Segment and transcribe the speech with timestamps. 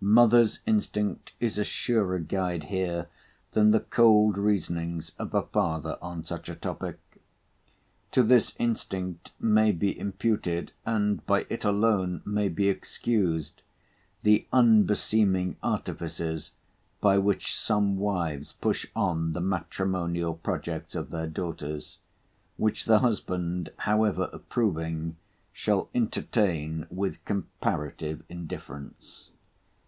[0.00, 3.08] Mothers' instinct is a surer guide here,
[3.50, 7.00] than the cold reasonings of a father on such a topic.
[8.12, 13.62] To this instinct may be imputed, and by it alone may be excused,
[14.22, 16.52] the unbeseeming artifices,
[17.00, 21.98] by which some wives push on the matrimonial projects of their daughters,
[22.56, 25.16] which the husband, however approving,
[25.52, 29.30] shall entertain with comparative indifference.